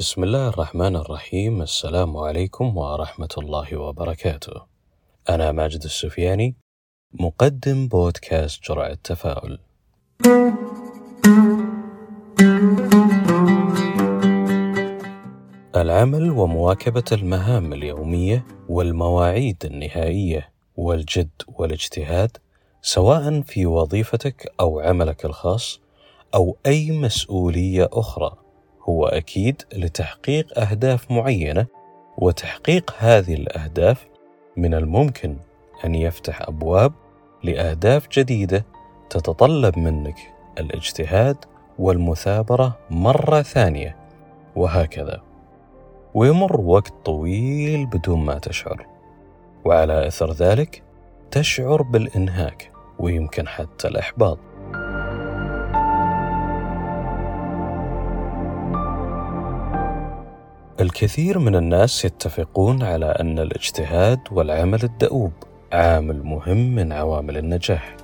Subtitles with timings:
[0.00, 4.62] بسم الله الرحمن الرحيم السلام عليكم ورحمة الله وبركاته.
[5.28, 6.54] أنا ماجد السفياني
[7.12, 9.58] مقدم بودكاست جرعة تفاؤل.
[15.76, 22.36] العمل ومواكبة المهام اليومية والمواعيد النهائية والجد والاجتهاد
[22.82, 25.80] سواء في وظيفتك أو عملك الخاص
[26.34, 28.39] أو أي مسؤولية أخرى
[28.90, 31.66] هو أكيد لتحقيق أهداف معينة
[32.18, 34.06] وتحقيق هذه الأهداف
[34.56, 35.36] من الممكن
[35.84, 36.92] أن يفتح أبواب
[37.42, 38.64] لأهداف جديدة
[39.10, 40.16] تتطلب منك
[40.58, 41.36] الاجتهاد
[41.78, 43.96] والمثابرة مرة ثانية
[44.56, 45.22] وهكذا.
[46.14, 48.86] ويمر وقت طويل بدون ما تشعر
[49.64, 50.82] وعلى أثر ذلك
[51.30, 54.38] تشعر بالإنهاك ويمكن حتى الإحباط.
[60.80, 65.32] الكثير من الناس يتفقون على أن الاجتهاد والعمل الدؤوب
[65.72, 67.96] عامل مهم من عوامل النجاح.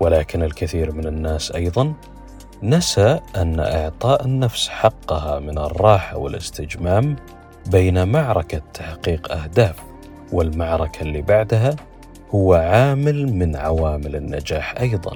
[0.00, 1.94] ولكن الكثير من الناس أيضا
[2.62, 7.16] نسى أن إعطاء النفس حقها من الراحة والاستجمام
[7.66, 9.76] بين معركة تحقيق أهداف
[10.32, 11.76] والمعركة اللي بعدها
[12.30, 15.14] هو عامل من عوامل النجاح أيضا.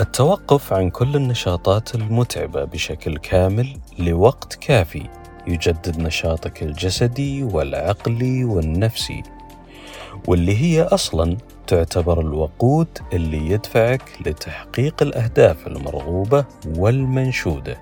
[0.00, 5.08] التوقف عن كل النشاطات المتعبة بشكل كامل لوقت كافي
[5.46, 9.22] يجدد نشاطك الجسدي والعقلي والنفسي
[10.26, 11.36] واللي هي أصلا
[11.66, 16.44] تعتبر الوقود اللي يدفعك لتحقيق الأهداف المرغوبة
[16.78, 17.78] والمنشودة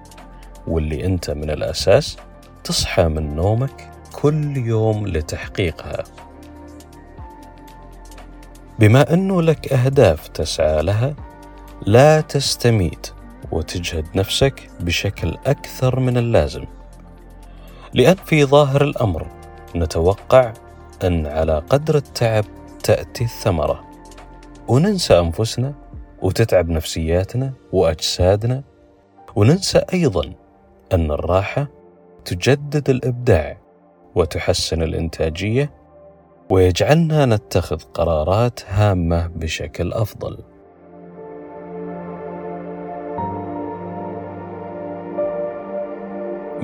[0.66, 2.16] واللي أنت من الأساس
[2.64, 6.04] تصحى من نومك كل يوم لتحقيقها.
[8.78, 11.14] بما أنه لك أهداف تسعى لها
[11.82, 13.12] لا تستميت
[13.52, 16.64] وتجهد نفسك بشكل أكثر من اللازم
[17.94, 19.26] لأن في ظاهر الأمر
[19.76, 20.52] نتوقع
[21.04, 22.44] أن على قدر التعب
[22.82, 23.84] تأتي الثمرة.
[24.68, 25.74] وننسى أنفسنا
[26.22, 28.62] وتتعب نفسياتنا وأجسادنا
[29.36, 30.32] وننسى أيضا
[30.92, 31.66] أن الراحة
[32.24, 33.56] تجدد الإبداع
[34.14, 35.70] وتحسن الإنتاجية
[36.50, 40.53] ويجعلنا نتخذ قرارات هامة بشكل أفضل.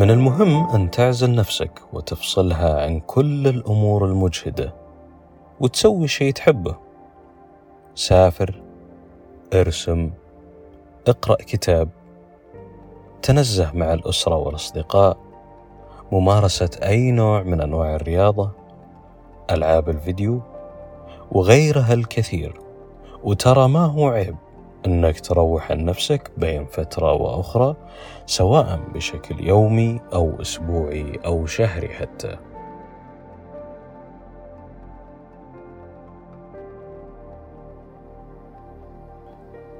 [0.00, 4.75] من المهم أن تعزل نفسك وتفصلها عن كل الأمور المجهدة
[5.61, 6.77] وتسوي شيء تحبه.
[7.94, 8.62] سافر
[9.55, 10.10] ارسم
[11.06, 11.89] اقرأ كتاب
[13.22, 15.16] تنزه مع الأسرة والأصدقاء
[16.12, 18.50] ممارسة أي نوع من أنواع الرياضة
[19.50, 20.41] ألعاب الفيديو
[21.33, 22.60] وغيرها الكثير.
[23.25, 24.37] وترى ما هو عيب
[24.86, 27.76] أنك تروح عن نفسك بين فترة وأخرى
[28.26, 32.36] سواء بشكل يومي أو أسبوعي أو شهري حتى.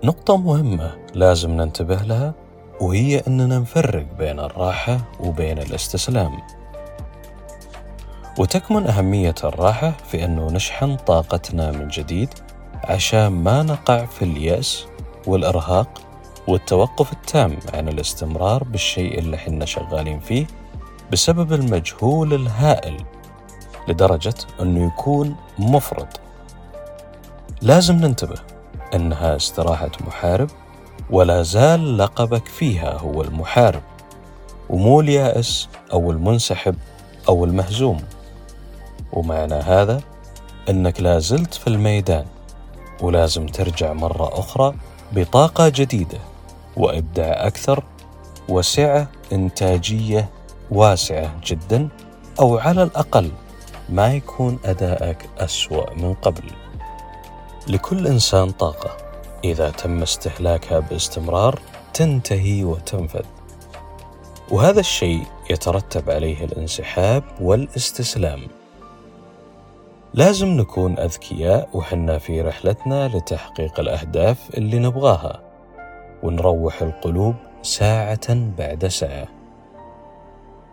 [0.05, 2.35] نقطة مهمة لازم ننتبه لها
[2.81, 6.39] وهي أننا نفرق بين الراحة وبين الاستسلام.
[8.39, 12.29] وتكمن أهمية الراحة في أنه نشحن طاقتنا من جديد
[12.85, 14.87] عشان ما نقع في اليأس
[15.27, 16.01] والإرهاق
[16.49, 20.47] والتوقف التام عن الاستمرار بالشيء اللي حنا شغالين فيه
[21.13, 23.05] بسبب المجهول الهائل
[23.89, 26.21] لدرجة أنه يكون مفرط.
[27.63, 28.37] لازم ننتبه
[28.95, 30.51] أنها استراحة محارب
[31.11, 33.83] ولا زال لقبك فيها هو المحارب
[34.71, 36.77] ومو اليائس أو المنسحب
[37.29, 38.01] أو المهزوم.
[39.13, 40.01] ومعنى هذا
[40.69, 42.27] أنك لا زلت في الميدان
[43.03, 44.75] ولازم ترجع مرة أخرى
[45.13, 46.19] بطاقة جديدة
[46.77, 47.85] وإبداع أكثر
[48.49, 50.29] وسعة إنتاجية
[50.71, 51.89] واسعة جدا
[52.41, 53.31] أو على الأقل
[53.89, 56.45] ما يكون أدائك أسوأ من قبل.
[57.69, 58.97] لكل إنسان طاقة.
[59.45, 61.61] إذا تم استهلاكها باستمرار
[61.95, 63.25] تنتهي وتنفذ.
[64.51, 68.60] وهذا الشيء يترتب عليه الانسحاب والاستسلام.
[70.15, 75.43] لازم نكون أذكياء وحنا في رحلتنا لتحقيق الأهداف اللي نبغاها
[76.23, 79.29] ونروح القلوب ساعة بعد ساعة.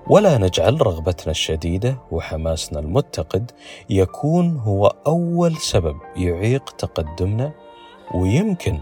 [0.07, 3.51] ولا نجعل رغبتنا الشديدة وحماسنا المتقد
[3.89, 7.51] يكون هو أول سبب يعيق تقدمنا
[8.13, 8.80] ويمكن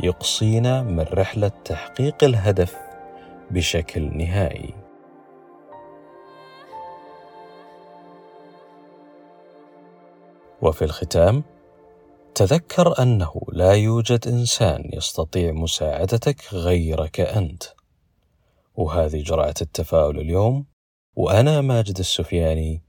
[0.00, 2.76] يقصينا من رحلة تحقيق الهدف
[3.50, 4.83] بشكل نهائي.
[10.62, 11.44] وفي الختام
[12.34, 17.62] تذكر أنه لا يوجد إنسان يستطيع مساعدتك غيرك أنت.
[18.74, 20.66] وهذه جرعة التفاؤل اليوم
[21.16, 22.82] وأنا ماجد السفياني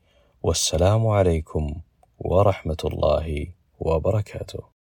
[0.43, 1.81] والسلام عليكم
[2.19, 3.47] ورحمة الله
[3.79, 4.74] وبركاته.